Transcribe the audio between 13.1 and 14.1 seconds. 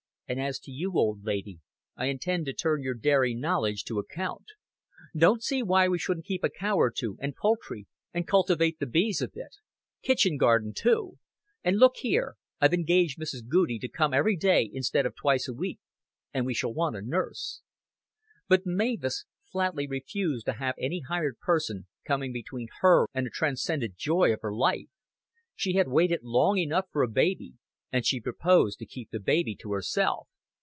Mrs. Goudie to